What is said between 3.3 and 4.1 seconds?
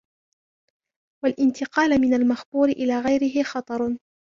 خَطَرٌ